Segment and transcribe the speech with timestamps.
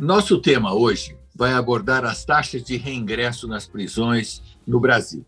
[0.00, 5.26] Nosso tema hoje vai abordar as taxas de reingresso nas prisões no Brasil.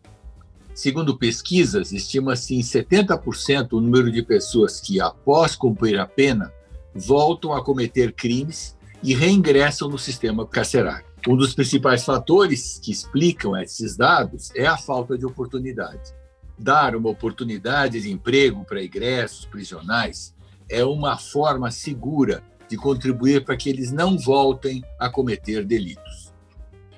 [0.74, 6.50] Segundo pesquisas, estima-se em 70% o número de pessoas que, após cumprir a pena,
[6.94, 11.04] voltam a cometer crimes e reingressam no sistema carcerário.
[11.28, 16.14] Um dos principais fatores que explicam esses dados é a falta de oportunidade.
[16.58, 20.34] Dar uma oportunidade de emprego para egressos prisionais
[20.66, 26.32] é uma forma segura de contribuir para que eles não voltem a cometer delitos.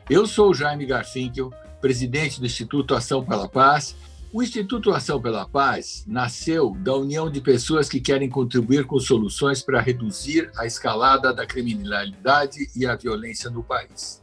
[0.08, 3.96] Eu sou Jaime Garfinkel, presidente do Instituto Ação pela Paz.
[4.32, 9.62] O Instituto Ação pela Paz nasceu da união de pessoas que querem contribuir com soluções
[9.62, 14.22] para reduzir a escalada da criminalidade e a violência no país.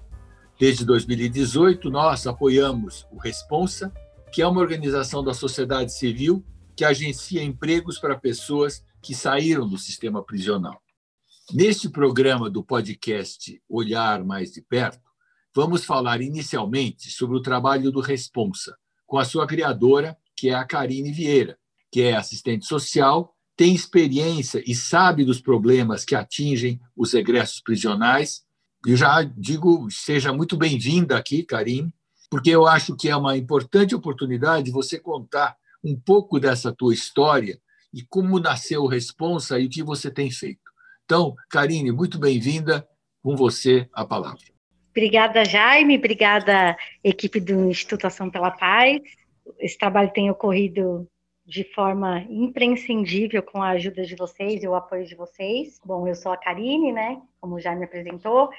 [0.58, 3.92] Desde 2018, nós apoiamos o Responsa,
[4.32, 6.46] que é uma organização da sociedade civil
[6.78, 10.82] que agencia empregos para pessoas que saíram do sistema prisional.
[11.54, 15.02] Neste programa do podcast Olhar Mais de Perto,
[15.54, 20.64] vamos falar inicialmente sobre o trabalho do Responsa, com a sua criadora, que é a
[20.64, 21.58] Karine Vieira,
[21.92, 28.46] que é assistente social, tem experiência e sabe dos problemas que atingem os egressos prisionais.
[28.88, 31.94] Eu já digo, seja muito bem-vinda aqui, Karine,
[32.30, 37.60] porque eu acho que é uma importante oportunidade você contar um pouco dessa tua história
[37.94, 40.61] e como nasceu o Responsa e o que você tem feito.
[41.12, 42.88] Então, Karine, muito bem-vinda.
[43.22, 44.40] Com você a palavra.
[44.92, 45.98] Obrigada, Jaime.
[45.98, 49.02] Obrigada, equipe do Instituto Ação pela Paz.
[49.60, 51.06] Esse trabalho tem ocorrido
[51.46, 55.82] de forma imprescindível com a ajuda de vocês e o apoio de vocês.
[55.84, 57.22] Bom, eu sou a Karine, né?
[57.42, 58.50] Como já me apresentou,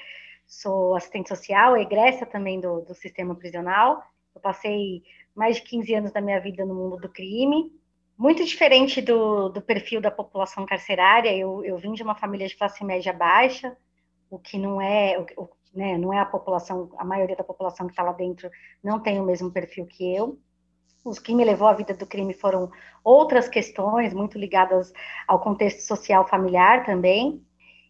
[0.45, 4.03] sou assistente social, egressa também do, do sistema prisional.
[4.35, 5.01] Eu passei
[5.33, 7.71] mais de 15 anos da minha vida no mundo do crime,
[8.17, 11.35] muito diferente do, do perfil da população carcerária.
[11.35, 13.75] Eu, eu vim de uma família de classe média baixa,
[14.29, 17.93] o que não é, o, né, não é a população, a maioria da população que
[17.93, 18.49] está lá dentro
[18.83, 20.39] não tem o mesmo perfil que eu.
[21.03, 22.71] Os que me levou à vida do crime foram
[23.03, 24.93] outras questões, muito ligadas
[25.27, 27.43] ao contexto social familiar também.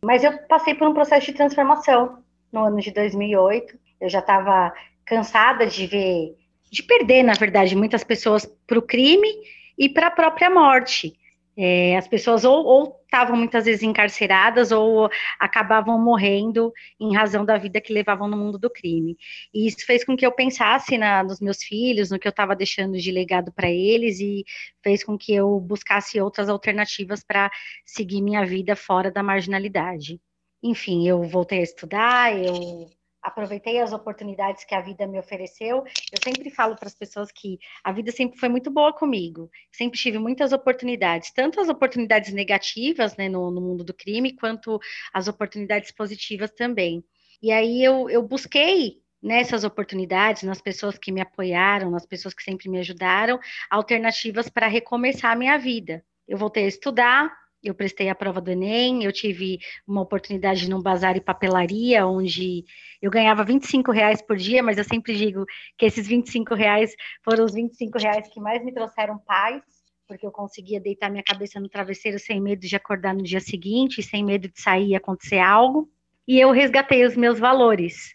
[0.04, 3.78] Mas eu passei por um processo de transformação no ano de 2008.
[4.02, 4.74] Eu já estava
[5.06, 6.36] cansada de ver,
[6.72, 9.30] de perder, na verdade, muitas pessoas para o crime
[9.78, 11.18] e para a própria morte.
[11.56, 15.08] É, as pessoas ou estavam muitas vezes encarceradas ou
[15.40, 19.16] acabavam morrendo em razão da vida que levavam no mundo do crime.
[19.54, 22.56] E isso fez com que eu pensasse na, nos meus filhos, no que eu estava
[22.56, 24.44] deixando de legado para eles e
[24.84, 27.52] fez com que eu buscasse outras alternativas para
[27.86, 30.20] seguir minha vida fora da marginalidade.
[30.64, 32.90] Enfim, eu voltei a estudar, eu
[33.24, 35.78] aproveitei as oportunidades que a vida me ofereceu.
[35.78, 39.98] Eu sempre falo para as pessoas que a vida sempre foi muito boa comigo, sempre
[39.98, 44.80] tive muitas oportunidades, tanto as oportunidades negativas né, no, no mundo do crime, quanto
[45.14, 47.04] as oportunidades positivas também.
[47.42, 52.44] E aí eu, eu busquei nessas oportunidades, nas pessoas que me apoiaram, nas pessoas que
[52.44, 56.04] sempre me ajudaram, alternativas para recomeçar a minha vida.
[56.28, 60.82] Eu voltei a estudar, eu prestei a prova do Enem, eu tive uma oportunidade num
[60.82, 62.66] bazar e papelaria, onde
[63.02, 65.46] eu ganhava 25 reais por dia, mas eu sempre digo
[65.78, 69.64] que esses 25 reais foram os 25 reais que mais me trouxeram paz,
[70.08, 74.04] porque eu conseguia deitar minha cabeça no travesseiro sem medo de acordar no dia seguinte,
[74.04, 75.90] sem medo de sair e acontecer algo.
[76.28, 78.14] E eu resgatei os meus valores,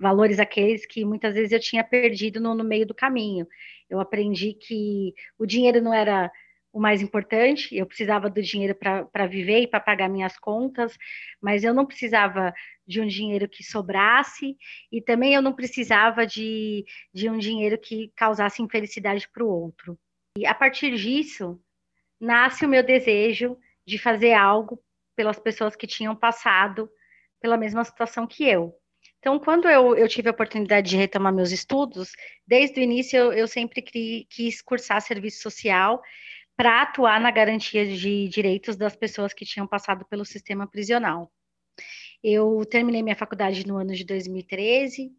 [0.00, 3.46] valores aqueles que muitas vezes eu tinha perdido no, no meio do caminho.
[3.88, 6.30] Eu aprendi que o dinheiro não era
[6.74, 10.98] o mais importante, eu precisava do dinheiro para viver e para pagar minhas contas,
[11.40, 12.52] mas eu não precisava
[12.84, 14.56] de um dinheiro que sobrasse
[14.90, 16.84] e também eu não precisava de,
[17.14, 19.96] de um dinheiro que causasse infelicidade para o outro.
[20.36, 21.62] E a partir disso,
[22.20, 24.82] nasce o meu desejo de fazer algo
[25.14, 26.90] pelas pessoas que tinham passado
[27.40, 28.76] pela mesma situação que eu.
[29.20, 32.10] Então, quando eu, eu tive a oportunidade de retomar meus estudos,
[32.44, 36.02] desde o início eu, eu sempre quis cursar serviço social
[36.56, 41.32] para atuar na garantia de direitos das pessoas que tinham passado pelo sistema prisional.
[42.22, 45.12] Eu terminei minha faculdade no ano de 2013.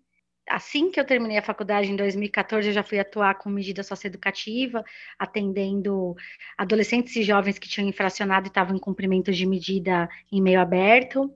[0.49, 4.83] Assim que eu terminei a faculdade, em 2014, eu já fui atuar com medida socioeducativa,
[5.17, 6.15] atendendo
[6.57, 11.33] adolescentes e jovens que tinham infracionado e estavam em cumprimento de medida em meio aberto.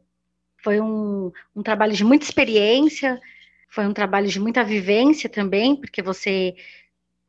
[0.63, 3.19] Foi um, um trabalho de muita experiência,
[3.67, 6.55] foi um trabalho de muita vivência também, porque você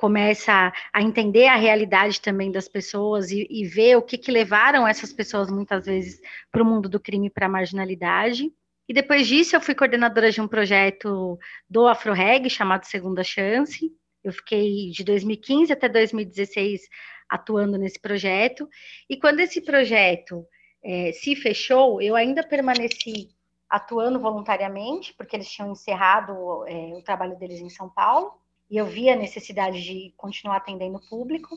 [0.00, 4.88] começa a entender a realidade também das pessoas e, e ver o que, que levaram
[4.88, 8.50] essas pessoas muitas vezes para o mundo do crime para a marginalidade.
[8.88, 11.38] E depois disso eu fui coordenadora de um projeto
[11.68, 13.92] do AfroReg chamado Segunda Chance.
[14.24, 16.80] Eu fiquei de 2015 até 2016
[17.28, 18.66] atuando nesse projeto.
[19.06, 20.46] E quando esse projeto
[20.82, 23.28] é, se fechou, eu ainda permaneci
[23.68, 26.32] atuando voluntariamente, porque eles tinham encerrado
[26.66, 30.98] é, o trabalho deles em São Paulo, e eu via a necessidade de continuar atendendo
[30.98, 31.56] o público.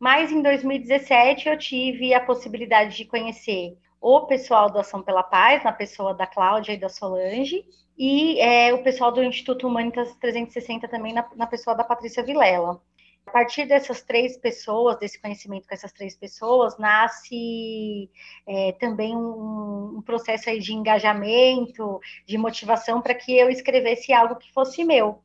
[0.00, 5.62] Mas em 2017 eu tive a possibilidade de conhecer o pessoal do Ação pela Paz,
[5.62, 7.64] na pessoa da Cláudia e da Solange,
[7.96, 12.80] e é, o pessoal do Instituto Humanitas 360 também na, na pessoa da Patrícia Vilela.
[13.24, 18.10] A partir dessas três pessoas, desse conhecimento com essas três pessoas, nasce
[18.46, 24.34] é, também um, um, processo aí de engajamento, de motivação para que eu escrevesse algo
[24.34, 25.22] que fosse meu.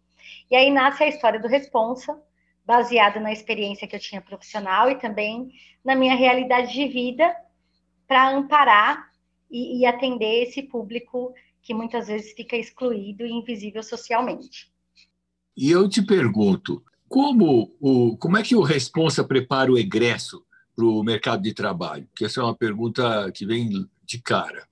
[0.49, 2.17] E aí nasce a história do Responsa,
[2.65, 5.51] baseada na experiência que eu tinha profissional e também
[5.83, 7.33] na minha realidade de vida,
[8.07, 9.09] para amparar
[9.49, 14.71] e, e atender esse público que muitas vezes fica excluído e invisível socialmente.
[15.55, 20.45] E eu te pergunto, como, o, como é que o Responsa prepara o egresso
[20.75, 22.05] para o mercado de trabalho?
[22.07, 24.67] Porque essa é uma pergunta que vem de cara.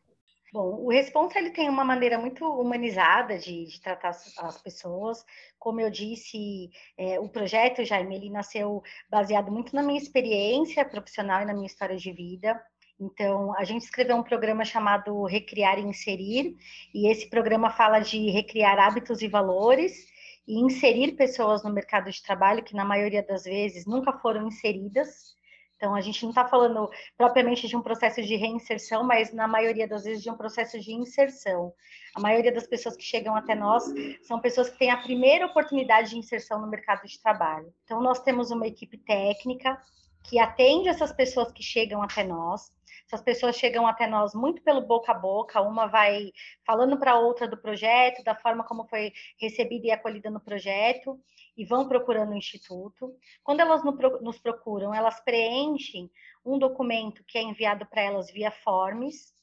[0.56, 5.22] Bom, o Responsa ele tem uma maneira muito humanizada de, de tratar as, as, pessoas.
[5.60, 11.42] Como eu disse, é, o projeto, Jaime, ele nasceu baseado muito na minha experiência profissional
[11.42, 12.58] e na minha história de vida.
[12.98, 16.56] Então, a gente escreveu um programa chamado Recriar e Inserir,
[16.94, 20.08] e esse programa fala de recriar hábitos e valores
[20.48, 25.35] e inserir pessoas no mercado de trabalho que, na maioria das vezes, nunca foram inseridas.
[25.76, 29.88] Então, a gente não está falando propriamente de um processo de reinserção, mas, na maioria
[29.88, 31.74] das vezes, de um processo de inserção.
[32.16, 33.84] A maioria das pessoas que chegam até nós
[34.24, 37.74] são pessoas que têm a primeira oportunidade de inserção no mercado de trabalho.
[37.84, 39.78] Então, nós temos uma equipe técnica
[40.24, 42.72] que atende essas pessoas que chegam até nós.
[43.08, 46.32] Essas pessoas chegam até nós muito pelo boca a boca, uma vai
[46.66, 51.20] falando para outra do projeto, da forma como foi recebida e acolhida no projeto,
[51.56, 53.16] e vão procurando o instituto.
[53.44, 56.10] Quando elas nos procuram, elas preenchem
[56.44, 59.35] um documento que é enviado para elas via Forms,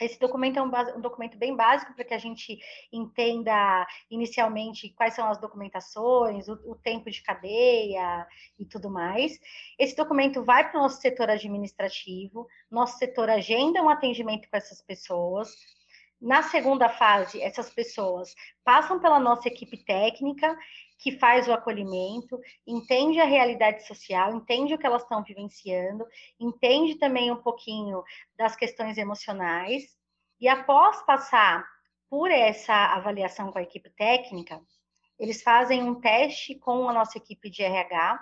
[0.00, 2.58] esse documento é um, um documento bem básico para que a gente
[2.92, 8.26] entenda inicialmente quais são as documentações, o, o tempo de cadeia
[8.58, 9.38] e tudo mais.
[9.78, 14.82] Esse documento vai para o nosso setor administrativo, nosso setor agenda um atendimento com essas
[14.82, 15.54] pessoas.
[16.20, 18.34] Na segunda fase, essas pessoas
[18.64, 20.56] passam pela nossa equipe técnica,
[20.98, 26.06] que faz o acolhimento, entende a realidade social, entende o que elas estão vivenciando,
[26.40, 28.02] entende também um pouquinho
[28.36, 29.96] das questões emocionais,
[30.40, 31.66] e após passar
[32.08, 34.60] por essa avaliação com a equipe técnica,
[35.18, 38.20] eles fazem um teste com a nossa equipe de RH.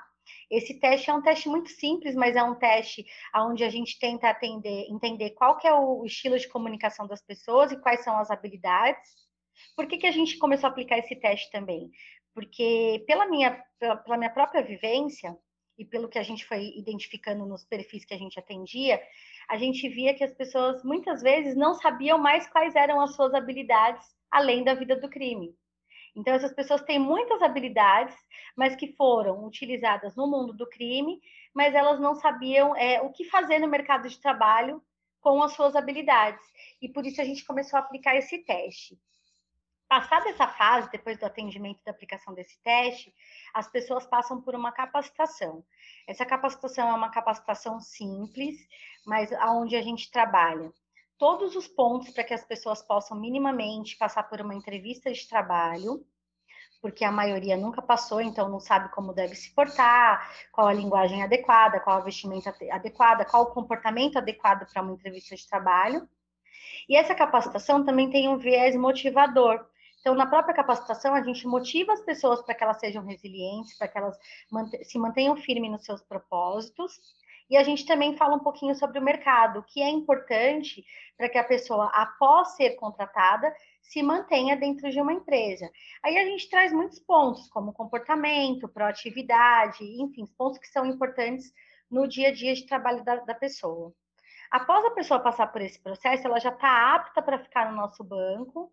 [0.50, 3.04] Esse teste é um teste muito simples, mas é um teste
[3.34, 7.72] onde a gente tenta atender, entender qual que é o estilo de comunicação das pessoas
[7.72, 9.24] e quais são as habilidades.
[9.76, 11.90] Por que, que a gente começou a aplicar esse teste também?
[12.34, 15.36] Porque pela minha, pela, minha própria vivência
[15.78, 19.00] e pelo que a gente foi identificando nos perfis que a gente atendia,
[19.48, 23.32] a gente via que as pessoas muitas vezes não sabiam mais quais eram as suas
[23.34, 25.54] habilidades além da vida do crime.
[26.16, 28.16] Então, essas pessoas têm muitas habilidades,
[28.56, 31.20] mas que foram utilizadas no mundo do crime,
[31.52, 34.82] mas elas não sabiam é, o que fazer no mercado de trabalho
[35.20, 36.44] com as suas habilidades.
[36.80, 38.96] E por isso a gente começou a aplicar esse teste.
[39.88, 43.14] Passada essa fase, depois do atendimento e da aplicação desse teste,
[43.52, 45.64] as pessoas passam por uma capacitação.
[46.06, 48.56] Essa capacitação é uma capacitação simples,
[49.06, 50.72] mas aonde a gente trabalha
[51.18, 56.04] todos os pontos para que as pessoas possam minimamente passar por uma entrevista de trabalho,
[56.80, 61.22] porque a maioria nunca passou, então não sabe como deve se portar, qual a linguagem
[61.22, 66.06] adequada, qual a vestimenta adequada, qual o comportamento adequado para uma entrevista de trabalho.
[66.88, 69.64] E essa capacitação também tem um viés motivador,
[70.04, 73.88] então, na própria capacitação, a gente motiva as pessoas para que elas sejam resilientes, para
[73.88, 74.14] que elas
[74.82, 77.00] se mantenham firmes nos seus propósitos.
[77.48, 80.84] E a gente também fala um pouquinho sobre o mercado, que é importante
[81.16, 85.70] para que a pessoa, após ser contratada, se mantenha dentro de uma empresa.
[86.02, 91.50] Aí a gente traz muitos pontos, como comportamento, proatividade, enfim, pontos que são importantes
[91.90, 93.90] no dia a dia de trabalho da, da pessoa.
[94.50, 98.04] Após a pessoa passar por esse processo, ela já está apta para ficar no nosso
[98.04, 98.70] banco,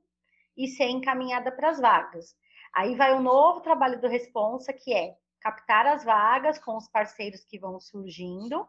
[0.56, 2.36] e ser encaminhada para as vagas.
[2.74, 7.44] Aí vai um novo trabalho do Responsa, que é captar as vagas com os parceiros
[7.44, 8.68] que vão surgindo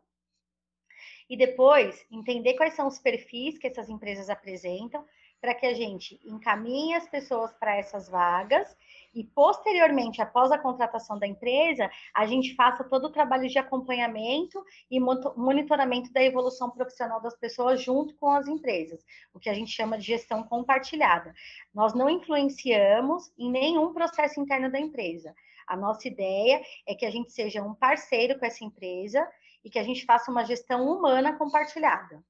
[1.28, 5.06] e depois entender quais são os perfis que essas empresas apresentam
[5.42, 8.76] para que a gente encaminhe as pessoas para essas vagas
[9.12, 14.64] e posteriormente, após a contratação da empresa, a gente faça todo o trabalho de acompanhamento
[14.88, 19.72] e monitoramento da evolução profissional das pessoas junto com as empresas, o que a gente
[19.72, 21.34] chama de gestão compartilhada.
[21.74, 25.34] Nós não influenciamos em nenhum processo interno da empresa.
[25.66, 29.28] A nossa ideia é que a gente seja um parceiro com essa empresa
[29.64, 32.22] e que a gente faça uma gestão humana compartilhada.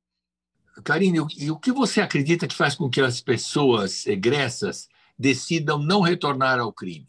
[0.81, 4.89] Karine, e o que você acredita que faz com que as pessoas egressas
[5.19, 7.07] decidam não retornar ao crime?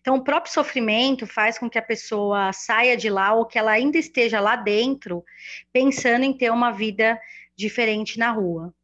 [0.00, 3.70] Então, o próprio sofrimento faz com que a pessoa saia de lá ou que ela
[3.70, 5.24] ainda esteja lá dentro,
[5.72, 7.20] pensando em ter uma vida
[7.54, 8.74] diferente na rua.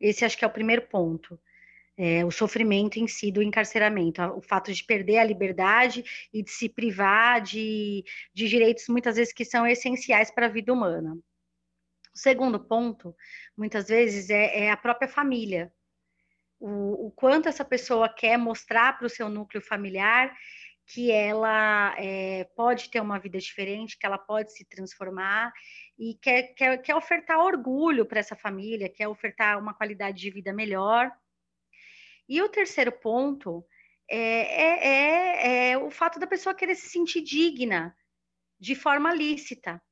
[0.00, 1.38] Esse acho que é o primeiro ponto.
[1.96, 6.04] É, o sofrimento em si do encarceramento, o fato de perder a liberdade
[6.34, 8.04] e de se privar de,
[8.34, 11.16] de direitos muitas vezes que são essenciais para a vida humana.
[12.16, 13.14] O segundo ponto,
[13.54, 15.70] muitas vezes, é, é a própria família.
[16.58, 20.34] O, o, quanto essa pessoa quer mostrar para o seu núcleo familiar
[20.86, 25.52] que ela é, pode ter uma vida diferente, que ela pode se transformar
[25.98, 30.54] e quer, quer, quer ofertar orgulho para essa família, quer ofertar uma qualidade de vida
[30.54, 31.12] melhor.
[32.26, 33.62] E o terceiro ponto
[34.08, 37.94] é, é, é, é o fato da pessoa querer se sentir digna
[38.58, 39.82] de forma lícita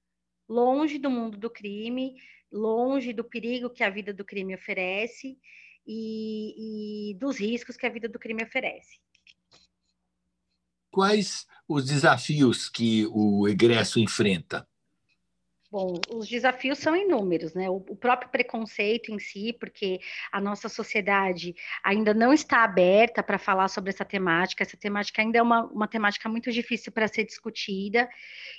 [0.49, 2.15] longe do mundo do crime,
[2.51, 5.39] longe do perigo que a vida do crime oferece
[5.87, 8.99] e, e dos riscos que a vida do crime oferece.
[10.91, 14.69] Quais os desafios que o egresso enfrenta?
[15.75, 17.69] Bom, os desafios são inúmeros, né?
[17.69, 19.99] O, o, próprio preconceito em si, porque
[20.31, 21.52] a nossa sociedade
[21.83, 24.62] ainda não está aberta para falar sobre essa temática.
[24.62, 28.09] Essa temática ainda é uma, uma temática muito difícil para ser discutida,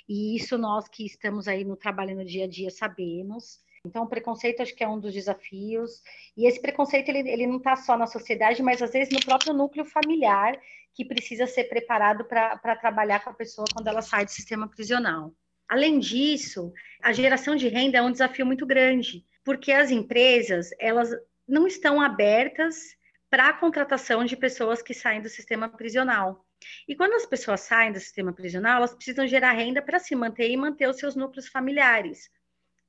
[0.06, 3.60] e isso nós que estamos aí no trabalho no dia a dia sabemos.
[3.86, 6.02] Então, o preconceito acho que é um dos desafios,
[6.36, 9.54] e esse preconceito ele, ele não está só na sociedade, mas às vezes no próprio
[9.54, 10.60] núcleo familiar,
[10.92, 15.32] que precisa ser preparado para trabalhar com a pessoa quando ela sai do sistema prisional.
[15.68, 21.10] Além disso, a geração de renda é um desafio muito grande, porque as empresas, elas
[21.46, 22.96] não estão abertas
[23.28, 26.46] para a contratação de pessoas que saem do sistema prisional.
[26.88, 30.50] E quando as pessoas saem do sistema prisional, elas precisam gerar renda para se manter
[30.50, 32.30] e manter os seus núcleos familiares.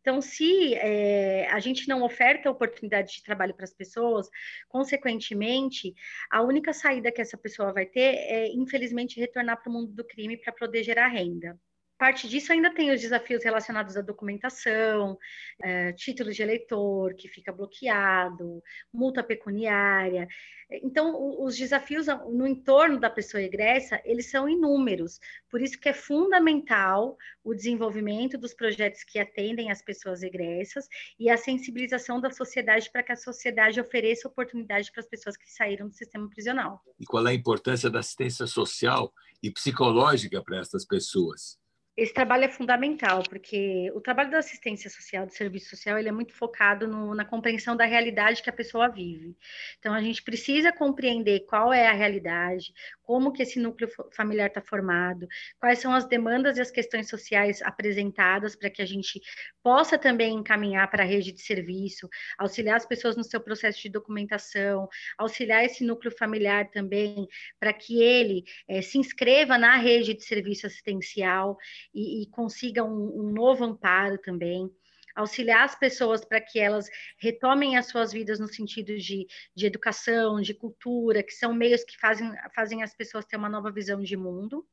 [0.02, 4.30] Então, se é, a gente não oferta oportunidade de trabalho para as pessoas,
[4.70, 5.94] consequentemente,
[6.32, 10.06] a única saída que essa pessoa vai ter é, infelizmente, retornar para o mundo do
[10.06, 11.60] crime para poder gerar renda
[11.98, 15.18] parte disso ainda tem os desafios relacionados à documentação,
[15.62, 18.62] é, título de eleitor que fica bloqueado,
[18.94, 20.28] multa pecuniária.
[20.70, 25.20] Então, os desafios no entorno da pessoa egressa, eles são inúmeros.
[25.50, 30.88] Por isso que é fundamental o desenvolvimento dos projetos que atendem as pessoas egressas
[31.18, 35.50] e a sensibilização da sociedade para que a sociedade ofereça oportunidade para as pessoas que
[35.50, 36.82] saíram do sistema prisional.
[37.00, 41.58] E qual é a importância da assistência social e psicológica para essas pessoas?
[41.98, 46.12] Esse trabalho é fundamental, porque o trabalho da assistência social, do serviço social, ele é
[46.12, 49.36] muito focado no, na compreensão da realidade que a pessoa vive.
[49.80, 54.62] Então, a gente precisa compreender qual é a realidade, como que esse núcleo familiar está
[54.62, 55.28] formado,
[55.60, 59.20] quais são as demandas e as questões sociais apresentadas para que a gente
[59.64, 63.90] possa também encaminhar para a rede de serviço, auxiliar as pessoas no seu processo de
[63.90, 64.88] documentação,
[65.18, 67.28] auxiliar esse núcleo familiar também
[67.60, 71.58] para que ele é, se inscreva na rede de serviço assistencial
[71.94, 74.72] e, e consiga um, um novo amparo também
[75.18, 79.26] auxiliar as pessoas para que elas retomem as suas vidas no sentido de,
[79.56, 83.72] de educação, de cultura, que são meios que fazem, fazem as pessoas ter uma nova
[83.72, 84.66] visão de mundo.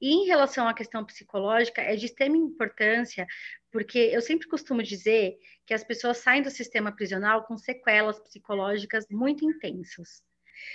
[0.00, 3.26] E em relação à questão psicológica, é de extrema importância,
[3.70, 5.36] porque eu sempre costumo dizer
[5.66, 10.22] que as pessoas saem do sistema prisional com sequelas psicológicas muito intensas.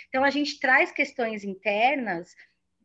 [0.10, 2.36] Então, a gente traz questões internas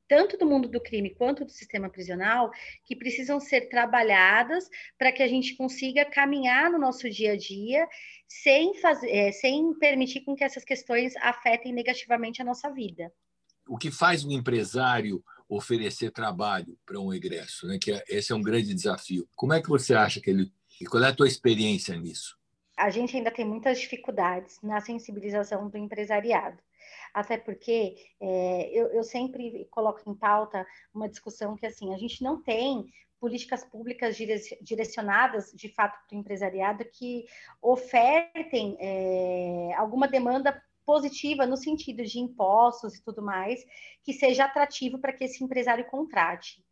[0.09, 2.51] tanto do mundo do crime quanto do sistema prisional,
[2.85, 7.87] que precisam ser trabalhadas para que a gente consiga caminhar no nosso dia a dia
[8.29, 13.13] sem, fazer, é, sem permitir com que essas questões afetem negativamente a nossa vida.
[13.69, 17.79] O que faz um empresário oferecer trabalho para um egresso, né?
[17.81, 19.29] Que é, esse é um grande desafio.
[19.35, 20.53] Como é que você acha que ele?
[20.81, 22.37] E qual é a tua experiência nisso?
[22.77, 26.59] A gente ainda tem muitas dificuldades na sensibilização do empresariado
[27.17, 32.23] até porque é, eu, eu sempre coloco em pauta uma discussão que, assim, a gente
[32.23, 34.19] não tem políticas públicas
[34.61, 37.25] direcionadas, de fato, para o empresariado que
[37.63, 43.65] ofertem é, alguma demanda positiva no sentido de impostos e tudo mais,
[44.05, 46.63] que seja atrativo para que esse empresário contrate.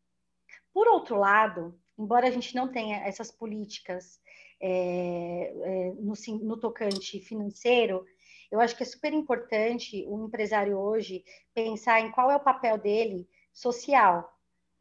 [0.74, 4.20] Por outro lado, embora a gente não tenha essas políticas
[4.60, 8.04] é, é, no, no, tocante financeiro,
[8.54, 12.78] eu acho que é super importante o empresário hoje pensar em qual é o papel
[12.78, 14.32] dele social.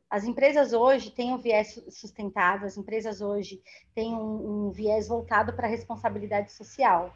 [0.08, 3.64] As empresas hoje têm um viés sustentável, as empresas hoje
[3.96, 7.12] têm um, um viés voltado para a responsabilidade social.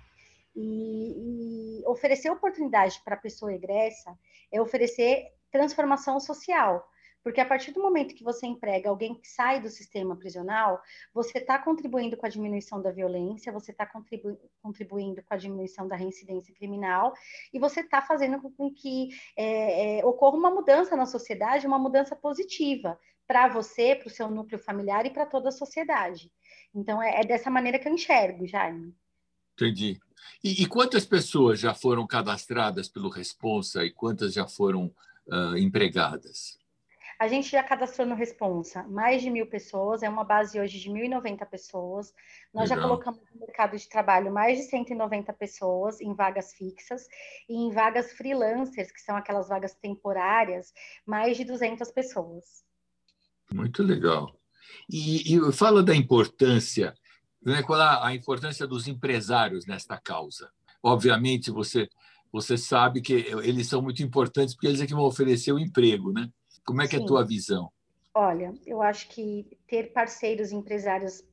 [0.56, 4.18] E, e oferecer oportunidade para a pessoa egressa
[4.52, 6.84] é oferecer transformação social,
[7.28, 10.82] Porque a partir do momento que você emprega alguém que sai do sistema prisional,
[11.14, 15.90] você está contribuindo com a diminuição da violência, você está contribu contribuindo com a diminuição
[15.90, 17.14] da reincidência criminal,
[17.54, 22.16] e você está fazendo com que é, é, ocorra uma mudança na sociedade, uma mudança
[22.16, 26.32] positiva para você, para o seu núcleo familiar e para toda a sociedade.
[26.74, 28.96] Então, é, é, dessa maneira que eu enxergo, Jaime.
[29.56, 30.00] Entendi.
[30.42, 34.86] E, e, quantas pessoas já foram cadastradas pelo Responsa e quantas já foram
[35.28, 36.58] uh, empregadas?
[37.20, 40.90] A gente já cadastrou no Responsa mais de mil pessoas, é uma base hoje de
[40.90, 42.14] 1.090 pessoas.
[42.54, 42.84] Nós Legal.
[42.84, 47.08] já colocamos no mercado de trabalho mais de 190 pessoas em vagas fixas
[47.50, 50.72] e em vagas freelancers, que são aquelas vagas temporárias,
[51.06, 52.64] mais de 200 pessoas.
[53.52, 54.36] Muito legal.
[54.88, 56.94] E, e fala da importância,
[57.44, 60.52] né, qual a, a importância dos empresários nesta causa.
[60.84, 61.90] Obviamente, você
[62.32, 66.12] você sabe que eles são muito importantes porque eles é que vão oferecer o emprego,
[66.12, 66.30] né?
[66.68, 67.02] Como é que Sim.
[67.02, 67.72] é a tua visão?
[68.14, 71.24] Olha, eu acho que ter parceiros empresários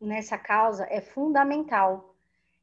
[0.00, 2.14] nessa causa é fundamental.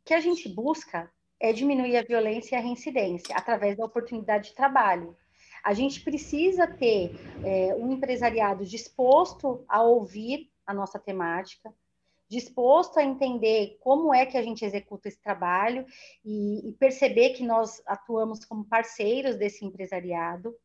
[0.01, 4.49] O que a gente busca é diminuir a violência e a reincidência através da oportunidade
[4.49, 5.17] de trabalho.
[5.61, 7.11] A gente precisa ter
[7.43, 11.73] é, um empresariado disposto a ouvir a nossa temática,
[12.29, 15.85] disposto a entender como é que a gente executa esse trabalho
[16.23, 20.55] e, e perceber que nós atuamos como parceiros desse empresariado.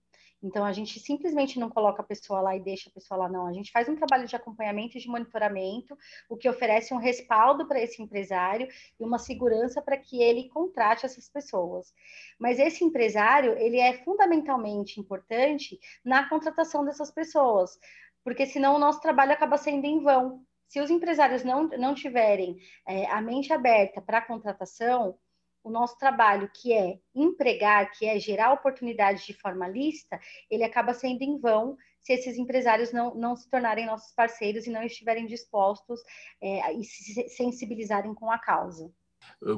[0.42, 3.47] Então, a gente simplesmente não coloca a pessoa lá e deixa a pessoa lá, não.
[3.47, 5.97] A gente faz um trabalho de acompanhamento e de monitoramento,
[6.28, 8.66] o que oferece um respaldo para esse empresário
[8.99, 11.92] e uma segurança para que ele contrate essas pessoas.
[12.38, 17.78] Mas esse empresário, ele é fundamentalmente importante na contratação dessas pessoas,
[18.25, 20.42] porque senão o nosso trabalho acaba sendo em vão.
[20.68, 22.56] Se os empresários não, não tiverem
[22.87, 25.18] é, a mente aberta para a contratação,
[25.62, 30.19] o nosso trabalho, que é empregar, que é gerar oportunidades de forma lícita,
[30.50, 34.71] ele acaba sendo em vão se esses empresários não, não se tornarem nossos parceiros e
[34.71, 36.00] não estiverem dispostos
[36.40, 38.90] é, e se sensibilizarem com a causa.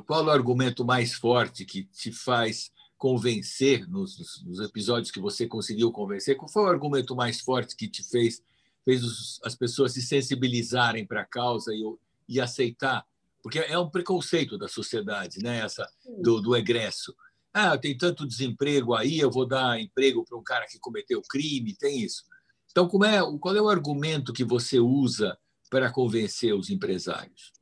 [0.06, 5.46] Qual é o argumento mais forte que te faz convencer nos, nos episódios que você
[5.46, 6.36] conseguiu convencer?
[6.36, 8.42] Qual foi o argumento mais forte que te fez
[8.84, 11.82] fez os, as pessoas se sensibilizarem para a causa e,
[12.28, 13.06] e aceitar
[13.42, 15.58] porque é um preconceito da sociedade, né?
[15.58, 15.86] Essa
[16.20, 17.14] do, do egresso.
[17.52, 21.76] Ah, tem tanto desemprego aí, eu vou dar emprego para um cara que cometeu crime,
[21.76, 22.24] tem isso.
[22.70, 25.36] Então, como é, qual é o argumento que você usa
[25.68, 27.52] para convencer os empresários?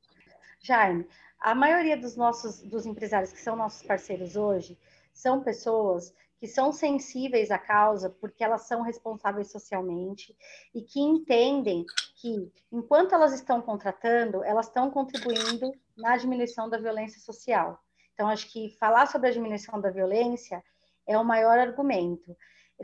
[0.63, 1.07] Jaime,
[1.41, 4.79] a maioria dos nossos dos empresários que são nossos parceiros hoje
[5.13, 10.35] são pessoas que são sensíveis à causa porque elas são responsáveis socialmente
[10.75, 11.85] e que entendem
[12.17, 17.79] que, enquanto elas estão contratando, elas estão contribuindo na diminuição da violência social.
[18.15, 20.65] Então, acho que falar sobre a diminuição da violência
[21.07, 22.35] é o maior argumento.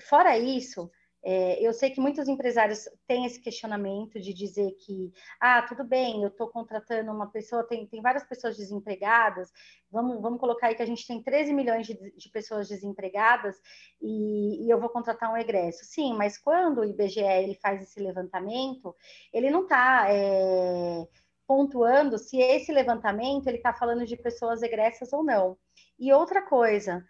[0.00, 0.90] Fora isso,
[1.28, 6.22] é, eu sei que muitos empresários têm esse questionamento de dizer que, ah, tudo bem,
[6.22, 9.50] eu estou contratando uma pessoa, tem, tem várias pessoas desempregadas,
[9.90, 13.60] vamos, vamos colocar aí que a gente tem 13 milhões de, de pessoas desempregadas
[14.00, 15.84] e, e, eu vou contratar um egresso.
[15.84, 18.94] Sim, mas quando o IBGE ele faz esse levantamento,
[19.32, 21.08] ele não está é,
[21.44, 25.58] pontuando se esse levantamento ele está falando de pessoas egressas ou não.
[25.98, 27.04] E outra coisa,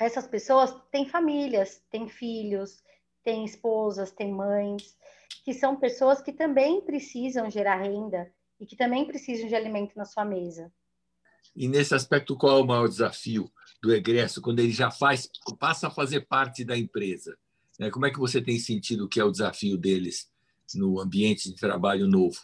[0.00, 2.82] essas pessoas têm famílias, têm filhos,
[3.24, 4.96] tem esposas, tem mães,
[5.44, 10.04] que são pessoas que também precisam gerar renda e que também precisam de alimento na
[10.04, 10.72] sua mesa.
[11.54, 13.50] E nesse aspecto, qual é o maior desafio
[13.82, 17.36] do egresso, quando ele já faz, passa a fazer parte da empresa?
[17.78, 17.90] Né?
[17.90, 20.30] Como é que você tem sentido que é o desafio deles
[20.74, 22.38] no ambiente de trabalho novo?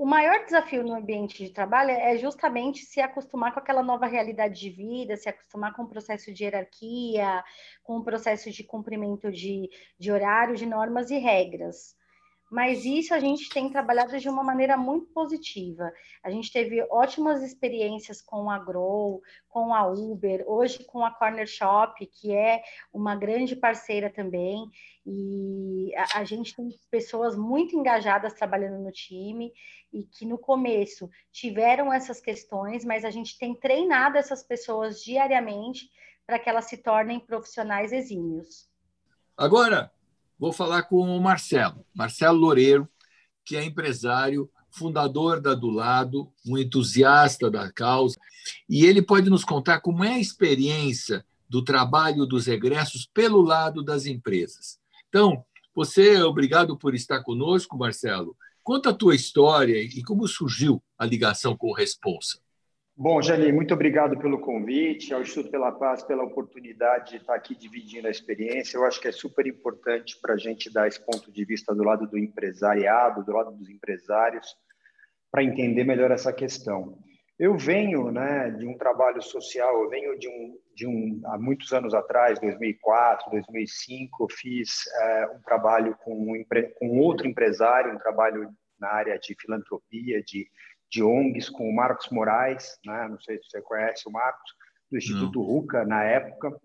[0.00, 4.58] O maior desafio no ambiente de trabalho é justamente se acostumar com aquela nova realidade
[4.58, 7.44] de vida, se acostumar com o processo de hierarquia,
[7.82, 11.94] com o processo de cumprimento de, de horário, de normas e regras.
[12.50, 15.92] Mas isso a gente tem trabalhado de uma maneira muito positiva.
[16.20, 21.46] A gente teve ótimas experiências com a Grow, com a Uber, hoje com a Corner
[21.46, 22.60] Shop, que é
[22.92, 24.68] uma grande parceira também.
[25.06, 29.52] E a, a gente tem pessoas muito engajadas trabalhando no time
[29.92, 35.88] e que no começo tiveram essas questões, mas a gente tem treinado essas pessoas diariamente
[36.26, 38.68] para que elas se tornem profissionais exímios.
[39.36, 39.92] Agora,
[40.40, 42.88] Vou falar com o Marcelo, Marcelo Loureiro,
[43.44, 48.18] que é empresário, fundador da Do Lado, um entusiasta da causa,
[48.66, 53.82] e ele pode nos contar como é a experiência do trabalho dos egressos pelo lado
[53.82, 54.78] das empresas.
[55.10, 58.34] Então, você, obrigado por estar conosco, Marcelo.
[58.62, 62.40] Conta a tua história e como surgiu a ligação com o Responsa.
[63.02, 67.56] Bom, Jani, muito obrigado pelo convite, ao Instituto pela Paz pela oportunidade de estar aqui
[67.56, 68.76] dividindo a experiência.
[68.76, 71.82] Eu acho que é super importante para a gente dar esse ponto de vista do
[71.82, 74.54] lado do empresariado, do lado dos empresários,
[75.32, 76.98] para entender melhor essa questão.
[77.38, 81.72] Eu venho né, de um trabalho social, eu venho de um, de um há muitos
[81.72, 86.44] anos atrás, 2004, 2005, eu fiz é, um trabalho com, um,
[86.78, 90.46] com outro empresário, um trabalho na área de filantropia, de
[90.90, 93.06] de ONGs com o Marcos Moraes, né?
[93.08, 94.52] não sei se você conhece o Marcos,
[94.90, 95.46] do Instituto não.
[95.46, 96.60] RUCA, na época,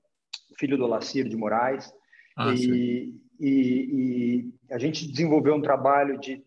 [0.58, 1.94] filho do Lacir de Moraes.
[2.36, 6.44] Ah, e, e, e, a gente desenvolveu um trabalho de,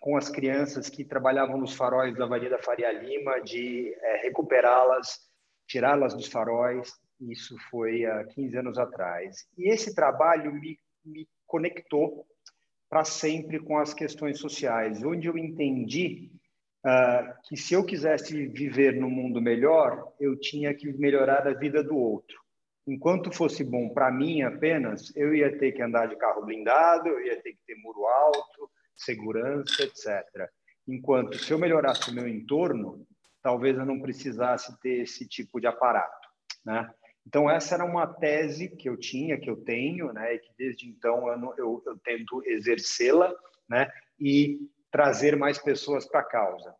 [0.00, 5.20] com as crianças que trabalhavam nos faróis da Avenida Faria Lima, de é, recuperá-las,
[5.66, 6.90] tirá-las dos faróis.
[7.20, 9.46] Isso foi há 15 anos atrás.
[9.58, 12.26] E esse trabalho me, me conectou
[12.88, 16.30] para sempre com as questões sociais, onde eu entendi
[16.84, 21.82] uh, que se eu quisesse viver no mundo melhor, eu tinha que melhorar a vida
[21.82, 22.40] do outro.
[22.86, 27.24] Enquanto fosse bom para mim apenas, eu ia ter que andar de carro blindado, eu
[27.24, 30.50] ia ter que ter muro alto, segurança, etc.
[30.86, 33.06] Enquanto se eu melhorasse o meu entorno,
[33.40, 36.28] talvez eu não precisasse ter esse tipo de aparato,
[36.64, 36.92] né?
[37.24, 40.34] Então essa era uma tese que eu tinha, que eu tenho, né?
[40.34, 43.32] E que desde então eu, eu, eu tento exercê-la,
[43.68, 43.88] né?
[44.18, 44.58] E
[44.92, 46.74] trazer mais pessoas para a causa.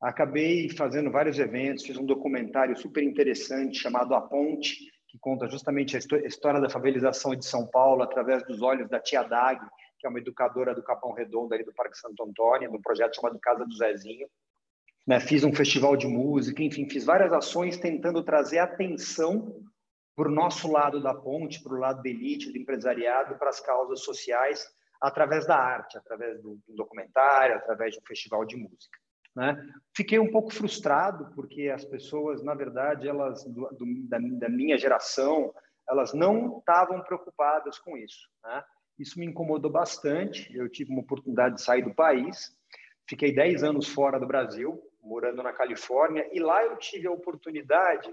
[0.00, 4.76] Acabei fazendo vários eventos, fiz um documentário super interessante chamado A Ponte,
[5.08, 9.22] que conta justamente a história da favelização de São Paulo através dos olhos da tia
[9.22, 9.60] Dag,
[9.98, 13.16] que é uma educadora do Capão Redondo, ali do Parque Santo Antônio, de um projeto
[13.16, 14.28] chamado Casa do Zezinho.
[15.06, 19.62] Né, fiz um festival de música, enfim, fiz várias ações tentando trazer atenção
[20.14, 23.60] para o nosso lado da ponte, para o lado da elite, do empresariado, para as
[23.60, 24.66] causas sociais,
[25.00, 28.98] através da arte, através de um documentário, através de um festival de música.
[29.34, 29.54] Né?
[29.94, 34.78] Fiquei um pouco frustrado porque as pessoas, na verdade, elas do, do, da, da, minha
[34.78, 35.52] geração,
[35.88, 38.30] elas não estavam preocupadas com isso.
[38.42, 38.64] Né?
[38.98, 40.56] Isso me incomodou bastante.
[40.56, 42.56] Eu tive uma oportunidade de sair do país,
[43.06, 48.12] fiquei 10 anos fora do Brasil, morando na Califórnia, e lá eu tive a oportunidade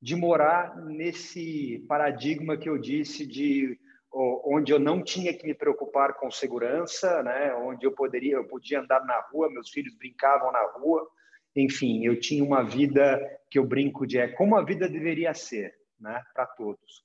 [0.00, 3.78] de morar nesse paradigma que eu disse de
[4.14, 7.54] onde eu não tinha que me preocupar com segurança, né?
[7.54, 11.08] Onde eu poderia, eu podia andar na rua, meus filhos brincavam na rua,
[11.56, 15.74] enfim, eu tinha uma vida que eu brinco de é como a vida deveria ser,
[16.00, 16.22] né?
[16.34, 17.04] Para todos.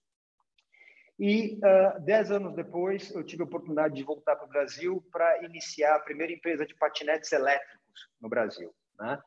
[1.20, 5.44] E uh, dez anos depois, eu tive a oportunidade de voltar para o Brasil para
[5.44, 9.22] iniciar a primeira empresa de patinetes elétricos no Brasil, né?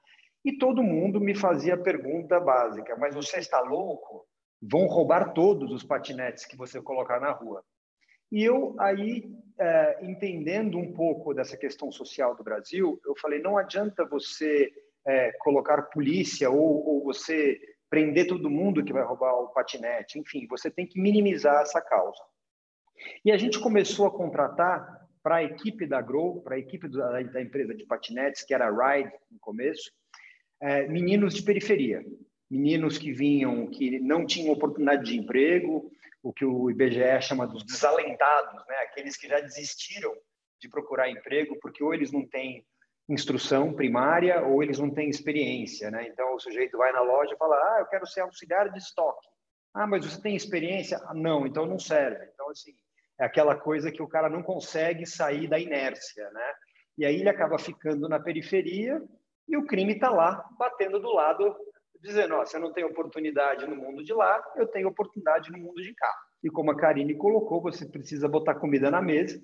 [0.44, 4.26] E todo mundo me fazia a pergunta básica: mas você está louco?
[4.60, 7.64] Vão roubar todos os patinetes que você colocar na rua.
[8.32, 13.58] E eu aí, é, entendendo um pouco dessa questão social do Brasil, eu falei, não
[13.58, 14.72] adianta você
[15.06, 20.18] é, colocar polícia ou, ou você prender todo mundo que vai roubar o patinete.
[20.18, 22.22] Enfim, você tem que minimizar essa causa.
[23.22, 27.20] E a gente começou a contratar para a equipe da Grow, para a equipe da,
[27.20, 29.92] da, empresa de patinetes, que era a Ride no começo,
[30.58, 32.02] é, meninos de periferia.
[32.50, 35.90] Meninos que vinham, que não tinham oportunidade de emprego,
[36.22, 38.76] o que o IBGE chama dos desalentados, né?
[38.76, 40.14] aqueles que já desistiram
[40.60, 42.64] de procurar emprego porque ou eles não têm
[43.08, 45.90] instrução primária ou eles não têm experiência.
[45.90, 46.06] Né?
[46.06, 49.28] Então, o sujeito vai na loja e fala, ah, eu quero ser auxiliar de estoque.
[49.74, 50.98] Ah, mas você tem experiência?
[51.06, 52.24] Ah, não, então não serve.
[52.32, 52.72] Então, assim,
[53.18, 56.52] é aquela coisa que o cara não consegue sair da inércia, né?
[56.98, 59.02] E aí ele acaba ficando na periferia
[59.48, 61.56] e o crime está lá, batendo do lado
[62.02, 65.80] dizendo, ó, você não tem oportunidade no mundo de lá, eu tenho oportunidade no mundo
[65.80, 66.12] de cá.
[66.42, 69.40] E como a Karine colocou, você precisa botar comida na mesa.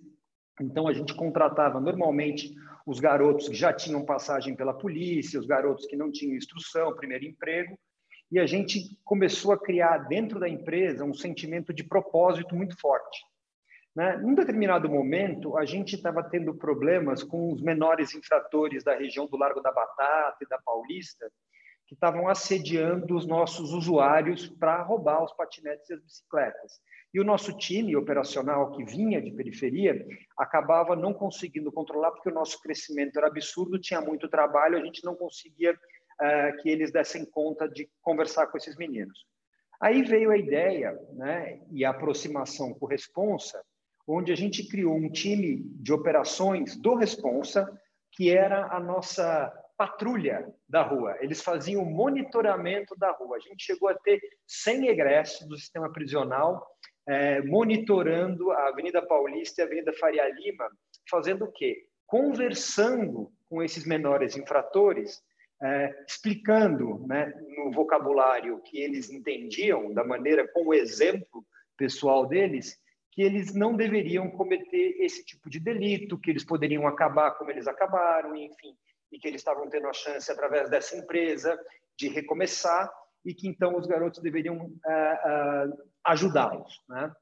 [0.60, 2.52] Então a gente contratava normalmente
[2.84, 7.24] os garotos que já tinham passagem pela polícia, os garotos que não tinham instrução, primeiro
[7.24, 7.78] emprego,
[8.30, 13.20] e a gente começou a criar dentro da empresa um sentimento de propósito muito forte.
[13.94, 14.16] Né?
[14.16, 19.36] Num determinado momento, a gente estava tendo problemas com os menores infratores da região do
[19.36, 21.30] Largo da Batata e da Paulista,
[21.88, 26.72] que estavam assediando os nossos usuários para roubar os patinetes e as bicicletas.
[27.14, 32.34] E o nosso time operacional, que vinha de periferia, acabava não conseguindo controlar, porque o
[32.34, 37.24] nosso crescimento era absurdo, tinha muito trabalho, a gente não conseguia uh, que eles dessem
[37.24, 39.24] conta de conversar com esses meninos.
[39.80, 43.64] Aí veio a ideia né, e a aproximação com o Responsa,
[44.06, 47.66] onde a gente criou um time de operações do Responsa,
[48.12, 53.36] que era a nossa patrulha da rua, eles faziam o monitoramento da rua.
[53.36, 56.66] A gente chegou a ter 100 egressos do sistema prisional
[57.08, 60.68] é, monitorando a Avenida Paulista e a Avenida Faria Lima,
[61.08, 61.86] fazendo o quê?
[62.06, 65.22] Conversando com esses menores infratores
[65.62, 71.44] é, explicando né, no vocabulário que eles entendiam, da maneira com o exemplo
[71.76, 72.76] pessoal deles,
[73.12, 77.66] que eles não deveriam cometer esse tipo de delito, que eles poderiam acabar como eles
[77.66, 78.76] acabaram, enfim,
[79.12, 81.58] e que eles estavam tendo a chance, através dessa empresa,
[81.96, 82.90] de recomeçar
[83.24, 86.82] e que então os garotos deveriam uh, uh, ajudá-los.
[86.88, 87.12] Né?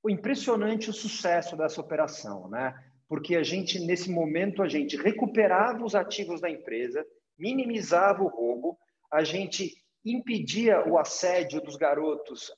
[0.00, 2.74] Foi impressionante o sucesso dessa operação, né?
[3.08, 7.04] porque a gente, nesse momento, a gente recuperava os ativos da empresa,
[7.36, 8.78] minimizava o roubo,
[9.12, 12.52] a gente impedia o assédio dos garotos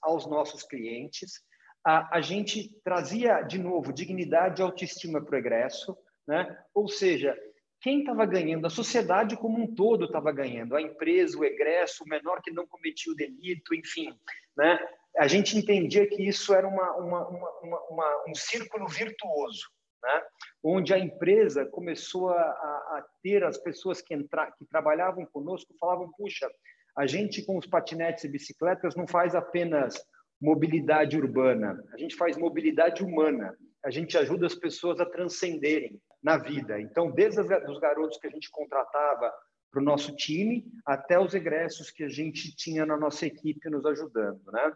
[0.00, 1.42] aos nossos clientes,
[1.84, 6.58] a, a gente trazia, de novo, dignidade e autoestima para o né?
[6.74, 7.36] ou seja,
[7.80, 8.66] quem estava ganhando?
[8.66, 10.74] A sociedade como um todo estava ganhando.
[10.74, 14.12] A empresa, o egresso, o menor que não cometia o delito, enfim.
[14.56, 14.78] Né?
[15.16, 19.68] A gente entendia que isso era uma, uma, uma, um círculo virtuoso,
[20.02, 20.22] né?
[20.62, 26.10] onde a empresa começou a, a ter as pessoas que, entra, que trabalhavam conosco, falavam,
[26.16, 26.50] puxa,
[26.96, 30.04] a gente com os patinetes e bicicletas não faz apenas
[30.40, 36.36] mobilidade urbana, a gente faz mobilidade humana, a gente ajuda as pessoas a transcenderem na
[36.36, 36.80] vida.
[36.80, 39.32] Então, desde os garotos que a gente contratava
[39.70, 43.84] para o nosso time, até os egressos que a gente tinha na nossa equipe nos
[43.84, 44.72] ajudando, né?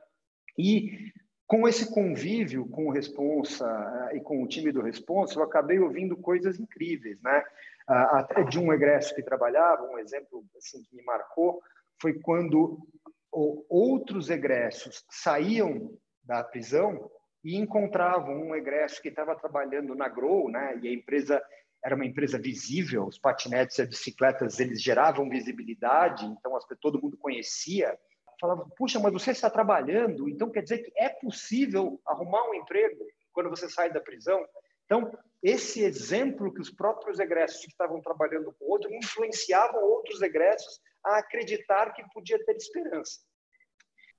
[0.58, 1.12] E
[1.46, 3.66] com esse convívio com o Responsa
[4.10, 7.44] eh, e com o time do Responsa, eu acabei ouvindo coisas incríveis, né?
[7.86, 11.60] Até de um egresso que trabalhava, um exemplo assim que me marcou,
[12.00, 12.78] foi quando
[13.30, 15.90] outros egressos saíam
[16.22, 17.10] da prisão
[17.44, 20.78] e encontravam um egresso que estava trabalhando na Grow, né?
[20.82, 21.42] E a empresa
[21.84, 27.00] era uma empresa visível, os patinetes e as bicicletas eles geravam visibilidade, então as, todo
[27.02, 27.98] mundo conhecia.
[28.40, 33.04] Falava, puxa, mas você está trabalhando, então quer dizer que é possível arrumar um emprego
[33.32, 34.44] quando você sai da prisão?
[34.84, 35.10] Então,
[35.42, 41.18] esse exemplo que os próprios egressos que estavam trabalhando com outro influenciavam outros egressos a
[41.18, 43.20] acreditar que podia ter esperança.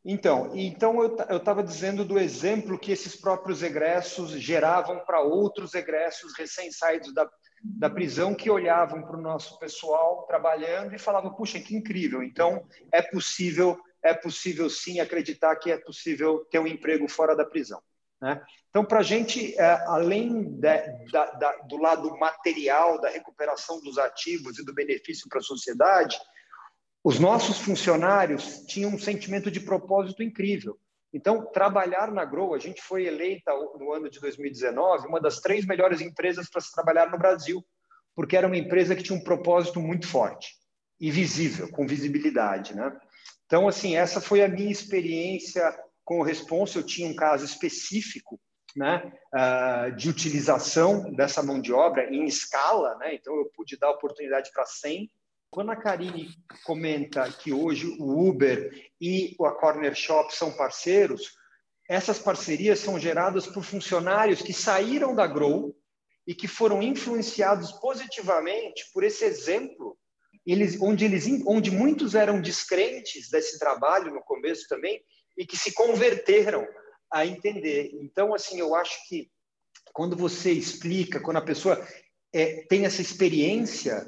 [0.06, 6.34] Então, então eu estava dizendo do exemplo que esses próprios egressos geravam para outros egressos
[6.38, 7.30] recém-saídos da,
[7.64, 12.22] da prisão que olhavam para o nosso pessoal trabalhando e falavam: puxa, que incrível!
[12.22, 17.46] Então, é possível, é possível sim acreditar que é possível ter um emprego fora da
[17.46, 17.82] prisão.
[18.22, 18.42] Né?
[18.70, 23.98] Então, para a gente, é, além de, da, da, do lado material, da recuperação dos
[23.98, 26.20] ativos e do benefício para a sociedade,
[27.04, 30.80] os nossos funcionários tinham um sentimento de propósito incrível.
[31.14, 35.66] Então, trabalhar na Grow, a gente foi eleita no ano de 2019 uma das três
[35.66, 37.64] melhores empresas para se trabalhar no Brasil,
[38.16, 40.56] porque era uma empresa que tinha um propósito muito forte
[41.00, 42.98] e visível, com visibilidade, né?
[43.46, 46.78] Então, assim, essa foi a minha experiência com o Response.
[46.78, 48.40] Eu tinha um caso específico,
[48.76, 53.14] né, uh, de utilização dessa mão de obra em escala, né?
[53.14, 55.12] Então, eu pude dar oportunidade para 100
[55.54, 56.30] quando a Karine
[56.64, 61.38] comenta que hoje o Uber e a Corner Shop são parceiros,
[61.88, 65.76] essas parcerias são geradas por funcionários que saíram da Grow
[66.26, 69.96] e que foram influenciados positivamente por esse exemplo,
[70.44, 75.04] eles, onde, eles, onde muitos eram descrentes desse trabalho no começo também
[75.38, 76.68] e que se converteram
[77.12, 77.92] a entender.
[78.02, 79.30] Então, assim, eu acho que
[79.94, 81.80] quando você explica, quando a pessoa
[82.34, 84.04] é, tem essa experiência,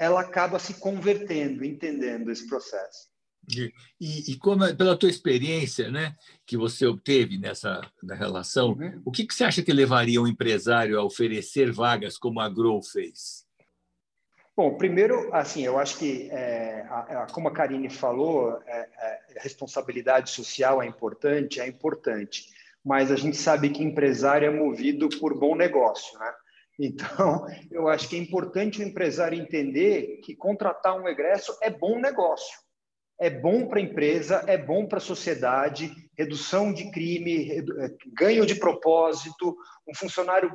[0.00, 3.10] ela acaba se convertendo, entendendo esse processo.
[4.00, 6.14] E, e como pela tua experiência, né,
[6.46, 9.02] que você obteve nessa na relação, uhum.
[9.04, 12.82] o que, que você acha que levaria um empresário a oferecer vagas como a Grow
[12.82, 13.44] fez?
[14.56, 19.38] Bom, primeiro, assim, eu acho que, é, a, a, como a Karine falou, é, é,
[19.38, 22.46] a responsabilidade social é importante, é importante,
[22.84, 26.32] mas a gente sabe que empresário é movido por bom negócio, né?
[26.80, 32.00] Então, eu acho que é importante o empresário entender que contratar um egresso é bom
[32.00, 32.58] negócio.
[33.20, 37.62] É bom para a empresa, é bom para a sociedade, redução de crime, é,
[38.14, 39.54] ganho de propósito,
[39.86, 40.50] um funcionário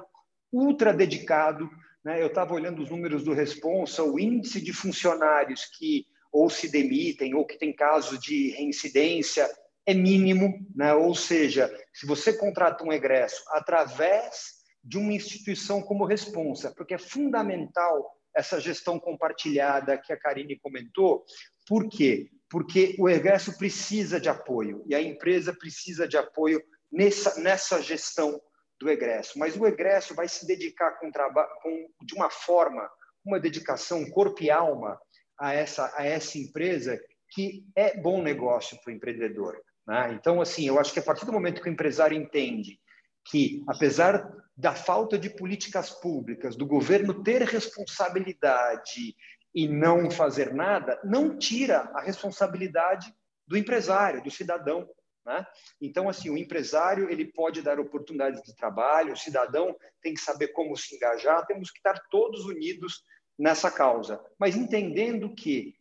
[0.51, 1.69] ultra dedicado.
[2.03, 2.19] Né?
[2.19, 7.35] Eu estava olhando os números do Responsa, o índice de funcionários que ou se demitem
[7.35, 9.47] ou que tem casos de reincidência
[9.85, 10.91] é mínimo, né?
[10.93, 16.99] ou seja, se você contrata um egresso através de uma instituição como responsa, porque é
[16.99, 21.25] fundamental essa gestão compartilhada que a Karine comentou.
[21.67, 22.29] Por quê?
[22.47, 28.39] Porque o egresso precisa de apoio e a empresa precisa de apoio nessa, nessa gestão
[28.79, 29.39] do egresso.
[29.39, 32.87] Mas o egresso vai se dedicar com, com, de uma forma,
[33.25, 34.99] uma dedicação corpo e alma
[35.39, 39.59] a essa, a essa empresa que é bom negócio para o empreendedor.
[39.87, 40.13] Né?
[40.13, 42.79] Então, assim, eu acho que a partir do momento que o empresário entende
[43.25, 49.15] que, apesar da falta de políticas públicas, do governo ter responsabilidade
[49.53, 53.13] e não fazer nada não tira a responsabilidade
[53.47, 54.87] do empresário, do cidadão.
[55.25, 55.45] Né?
[55.81, 60.49] Então, assim, o empresário ele pode dar oportunidades de trabalho, o cidadão tem que saber
[60.49, 63.03] como se engajar, temos que estar todos unidos
[63.37, 65.75] nessa causa, mas entendendo que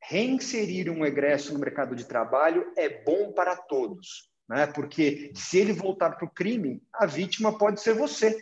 [0.00, 4.66] reinserir um egresso no mercado de trabalho é bom para todos, né?
[4.66, 8.38] Porque se ele voltar para o crime, a vítima pode ser você,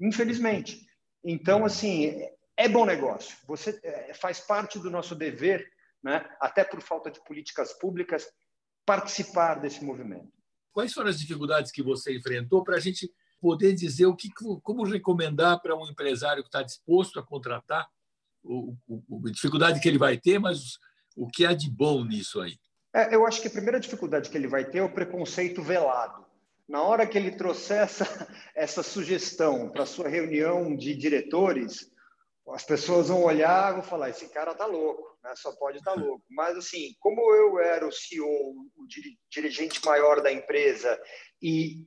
[0.00, 0.86] infelizmente.
[1.22, 2.26] Então, assim,
[2.56, 3.36] é bom negócio.
[3.46, 5.66] Você é, faz parte do nosso dever,
[6.02, 6.24] né?
[6.40, 8.26] Até por falta de políticas públicas,
[8.84, 10.32] participar desse movimento.
[10.72, 14.30] Quais foram as dificuldades que você enfrentou para a gente poder dizer o que,
[14.62, 17.88] como recomendar para um empresário que está disposto a contratar,
[18.42, 20.78] o, o, a dificuldade que ele vai ter, mas
[21.16, 22.58] o que há de bom nisso aí?
[22.94, 26.24] É, eu acho que a primeira dificuldade que ele vai ter é o preconceito velado.
[26.68, 28.06] Na hora que ele trouxer essa,
[28.54, 31.90] essa sugestão para sua reunião de diretores,
[32.50, 35.32] as pessoas vão olhar e vão falar: esse cara tá louco, né?
[35.34, 36.24] só pode estar tá louco.
[36.30, 38.86] Mas, assim, como eu era o CEO, o
[39.28, 40.96] dirigente maior da empresa,
[41.42, 41.84] e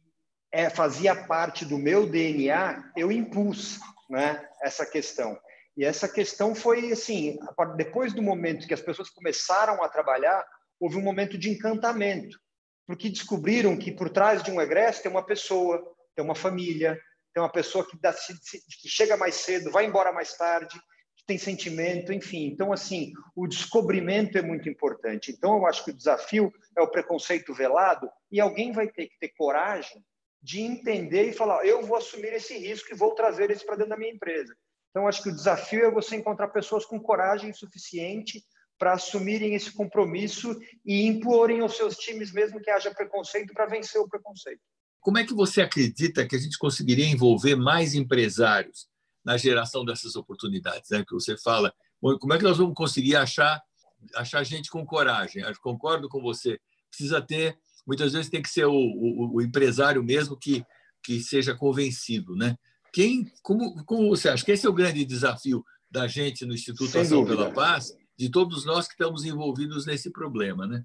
[0.51, 5.39] é, fazia parte do meu DNA, eu impus né, essa questão.
[5.75, 7.37] E essa questão foi assim:
[7.77, 10.45] depois do momento que as pessoas começaram a trabalhar,
[10.79, 12.39] houve um momento de encantamento,
[12.85, 15.83] porque descobriram que por trás de um egresso tem uma pessoa,
[16.15, 16.99] tem uma família,
[17.33, 20.79] tem uma pessoa que, dá, que chega mais cedo, vai embora mais tarde,
[21.15, 22.47] que tem sentimento, enfim.
[22.47, 25.31] Então, assim, o descobrimento é muito importante.
[25.31, 29.19] Então, eu acho que o desafio é o preconceito velado e alguém vai ter que
[29.19, 30.03] ter coragem
[30.41, 33.91] de entender e falar: eu vou assumir esse risco e vou trazer isso para dentro
[33.91, 34.55] da minha empresa.
[34.89, 38.43] Então, acho que o desafio é você encontrar pessoas com coragem suficiente
[38.77, 43.99] para assumirem esse compromisso e imporem aos seus times, mesmo que haja preconceito, para vencer
[43.99, 44.61] o preconceito.
[44.99, 48.87] Como é que você acredita que a gente conseguiria envolver mais empresários
[49.23, 50.89] na geração dessas oportunidades?
[50.89, 51.03] Né?
[51.07, 53.61] Que você fala, como é que nós vamos conseguir achar,
[54.15, 55.41] achar gente com coragem?
[55.41, 56.59] Eu concordo com você.
[56.89, 60.63] Precisa ter, muitas vezes tem que ser o, o, o empresário mesmo que,
[61.03, 62.55] que seja convencido, né?
[62.93, 66.91] Quem, como, como você acha que esse é o grande desafio da gente no Instituto
[66.91, 67.43] Sem Ação dúvida.
[67.43, 70.83] pela Paz, de todos nós que estamos envolvidos nesse problema, né?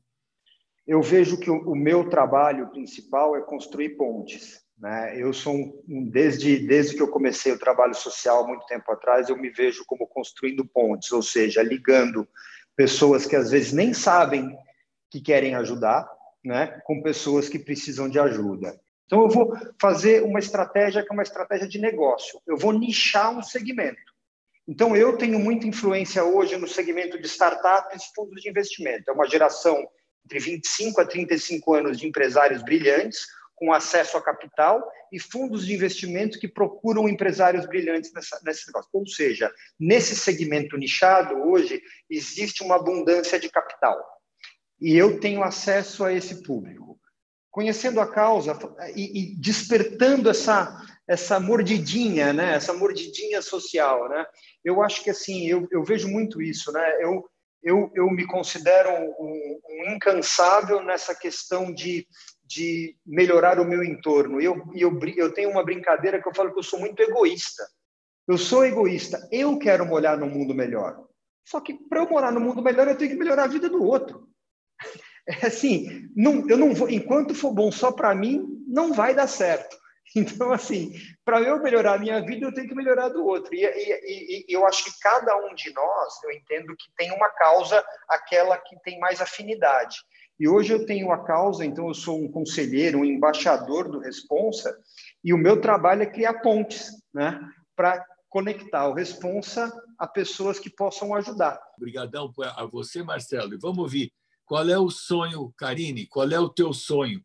[0.87, 4.61] eu vejo que o, meu trabalho principal é construir pontes.
[4.77, 5.15] Né?
[5.17, 5.55] Eu sou
[5.89, 9.85] um, desde desde que eu comecei o trabalho social muito tempo atrás, eu me vejo
[9.87, 12.27] como construindo pontes, ou seja, ligando
[12.75, 14.57] pessoas que às vezes nem sabem
[15.11, 16.11] que querem ajudar,
[16.45, 18.81] né, com pessoas que precisam de ajuda.
[19.07, 22.41] Então eu vou fazer uma estratégia que é uma estratégia de negócio.
[22.47, 24.12] Eu vou nichar um segmento.
[24.67, 29.11] Então eu tenho muita influência hoje no segmento de startups e fundos de investimento.
[29.11, 29.87] É uma geração
[30.25, 35.75] entre 25 a 35 anos de empresários brilhantes, com acesso a capital e fundos de
[35.75, 38.91] investimento que procuram empresários brilhantes nessa, nesse negócio.
[38.93, 43.97] Ou seja, nesse segmento nichado, hoje, existe uma abundância de capital.
[44.81, 46.99] E eu tenho acesso a esse público.
[47.51, 48.59] Conhecendo a causa
[48.97, 52.55] e, e despertando essa, essa mordidinha, né?
[52.55, 54.09] essa mordidinha social.
[54.09, 54.25] Né?
[54.65, 56.73] Eu acho que assim, eu, eu vejo muito isso.
[56.73, 56.97] Né?
[57.01, 57.29] Eu,
[57.63, 62.07] eu, eu me considero um, um incansável nessa questão de,
[62.45, 64.41] de melhorar o meu entorno.
[64.41, 67.65] Eu, eu, eu tenho uma brincadeira que eu falo que eu sou muito egoísta.
[68.27, 71.07] Eu sou egoísta, eu quero morar num mundo melhor.
[71.45, 73.83] Só que para eu morar no mundo melhor, eu tenho que melhorar a vida do
[73.83, 74.29] outro.
[75.25, 79.29] É assim, não, eu não vou, enquanto for bom só para mim, não vai dar
[79.29, 79.77] certo.
[80.17, 80.93] Então, assim,
[81.25, 83.55] para eu melhorar a minha vida, eu tenho que melhorar do outro.
[83.55, 87.29] E, e, e, eu acho que cada um de nós, eu entendo que tem uma
[87.31, 89.97] causa, aquela que tem mais afinidade.
[90.39, 94.77] E hoje eu tenho a causa, então eu sou um conselheiro, um embaixador do Responsa,
[95.23, 97.41] e o meu trabalho é criar pontes, né,
[97.77, 101.61] para conectar o Responsa a pessoas que possam ajudar.
[101.77, 103.55] Obrigadão a você, Marcelo.
[103.55, 104.13] E vamos ouvir,
[104.45, 107.23] qual é o sonho, Karine, qual é o teu sonho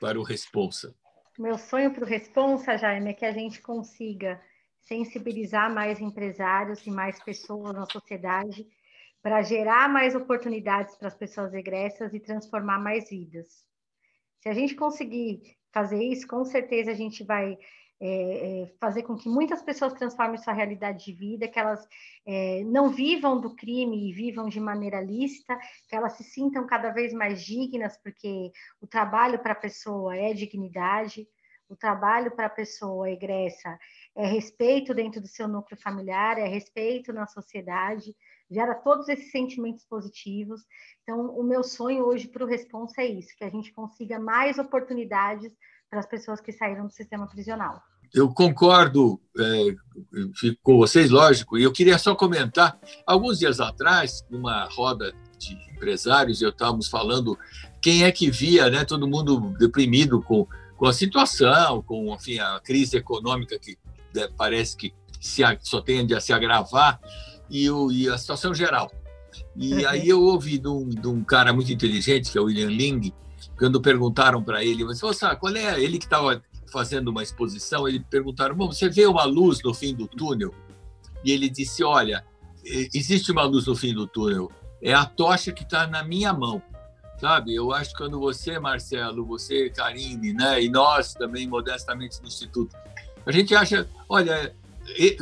[0.00, 0.94] para o Responsa?
[1.38, 4.42] Meu sonho para o Responsa, Jaime, é que a gente consiga
[4.80, 8.66] sensibilizar mais empresários e mais pessoas na sociedade
[9.22, 13.64] para gerar mais oportunidades para as pessoas egressas e transformar mais vidas.
[14.40, 17.56] Se a gente conseguir fazer isso, com certeza a gente vai
[18.00, 21.86] é, é, fazer com que muitas pessoas transformem sua realidade de vida, que elas
[22.24, 26.90] é, não vivam do crime e vivam de maneira lícita, que elas se sintam cada
[26.90, 31.26] vez mais dignas, porque o trabalho para a pessoa é dignidade,
[31.68, 33.78] o trabalho para a pessoa egressa
[34.16, 38.16] é respeito dentro do seu núcleo familiar, é respeito na sociedade,
[38.50, 40.62] gera todos esses sentimentos positivos.
[41.02, 44.58] Então, o meu sonho hoje para o Responsa é isso, que a gente consiga mais
[44.58, 45.52] oportunidades
[45.90, 47.82] para as pessoas que saíram do sistema prisional.
[48.12, 49.74] eu concordo é,
[50.62, 52.78] com vocês, lógico, e eu queria só comentar.
[53.06, 57.38] Alguns dias atrás, numa roda de empresários, eu estávamos falando
[57.80, 62.60] quem é que via né, todo mundo deprimido com, com a situação, com enfim, a
[62.60, 63.78] crise econômica que
[64.14, 67.00] né, parece que se, só tende a se agravar,
[67.50, 68.90] e, o, e a situação geral.
[69.56, 69.88] E uhum.
[69.88, 73.12] aí eu ouvi de um, de um, cara muito inteligente, que é o William Ling,
[73.58, 78.54] quando perguntaram para ele, você, qual é ele que estava fazendo uma exposição, ele perguntaram:
[78.54, 80.54] Bom, você vê uma luz no fim do túnel?
[81.24, 82.24] E ele disse: Olha,
[82.64, 84.50] existe uma luz no fim do túnel.
[84.80, 86.62] É a tocha que está na minha mão,
[87.20, 87.54] sabe?
[87.54, 92.76] Eu acho que quando você, Marcelo, você, Karine, né, e nós também modestamente no instituto,
[93.26, 94.54] a gente acha, olha,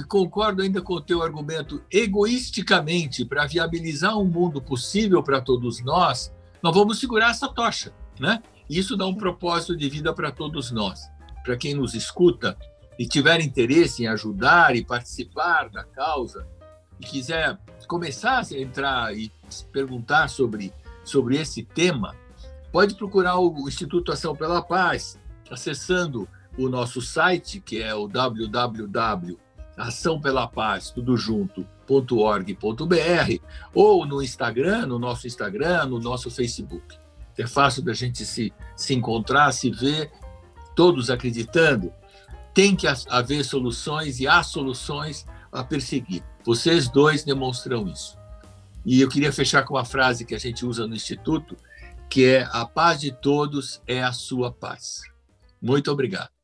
[0.09, 6.33] concordo ainda com o teu argumento, egoisticamente, para viabilizar um mundo possível para todos nós,
[6.63, 8.43] nós vamos segurar essa tocha, né?
[8.69, 11.01] Isso dá um propósito de vida para todos nós
[11.47, 12.59] para quem nos escuta
[12.99, 16.45] e tiver interesse em ajudar e participar da causa
[16.99, 17.57] e quiser
[17.87, 19.31] começar a entrar e
[19.73, 20.73] perguntar sobre,
[21.05, 22.17] sobre esse tema,
[22.73, 30.91] pode procurar o Instituto Ação pela Paz, acessando o nosso site, que é o www.açãopelapaz,
[30.91, 33.41] tudo junto, .org.br,
[33.73, 37.06] ou no Instagram, no nosso Instagram, no nosso Facebook.
[37.39, 40.11] É fácil da gente se, se encontrar, se ver
[40.75, 41.93] todos acreditando,
[42.55, 46.23] tem que haver soluções e há soluções a perseguir.
[46.45, 48.17] Vocês dois demonstram isso.
[48.85, 51.57] E eu queria fechar com uma frase que a gente usa no Instituto,
[52.09, 55.03] que é: a paz de todos é a sua paz.
[55.61, 56.36] Muito obrigado.